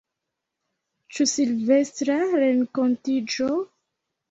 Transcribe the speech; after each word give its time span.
Ĉu 1.17 1.27
Silvestra 1.33 2.17
renkontiĝo? 2.47 3.55